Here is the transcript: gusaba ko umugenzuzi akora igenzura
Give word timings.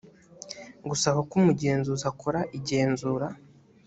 gusaba 0.89 1.19
ko 1.27 1.33
umugenzuzi 1.39 2.03
akora 2.11 2.39
igenzura 2.57 3.27